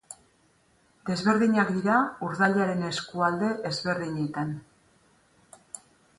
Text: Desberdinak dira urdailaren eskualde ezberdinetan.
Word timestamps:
Desberdinak 1.09 1.69
dira 1.75 1.97
urdailaren 2.29 2.81
eskualde 2.89 3.51
ezberdinetan. 3.73 4.57